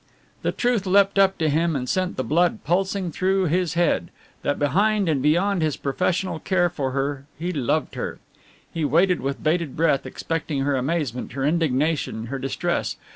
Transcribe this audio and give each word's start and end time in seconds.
The 0.41 0.51
truth 0.51 0.87
leapt 0.87 1.19
up 1.19 1.37
to 1.37 1.47
him 1.47 1.75
and 1.75 1.87
sent 1.87 2.17
the 2.17 2.23
blood 2.23 2.63
pulsing 2.63 3.11
through 3.11 3.45
his 3.45 3.75
head, 3.75 4.09
that 4.41 4.57
behind 4.57 5.07
and 5.07 5.21
beyond 5.21 5.61
his 5.61 5.77
professional 5.77 6.39
care 6.39 6.71
for 6.71 6.89
her 6.89 7.27
he 7.37 7.53
loved 7.53 7.93
her. 7.93 8.17
He 8.73 8.83
waited 8.83 9.21
with 9.21 9.43
bated 9.43 9.77
breath, 9.77 10.07
expecting 10.07 10.61
her 10.61 10.75
amazement, 10.75 11.33
her 11.33 11.45
indignation, 11.45 12.25
her 12.33 12.39
distress. 12.39 12.95